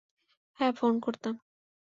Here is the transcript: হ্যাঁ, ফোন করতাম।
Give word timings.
হ্যাঁ, 0.59 0.73
ফোন 0.73 0.93
করতাম। 0.99 1.35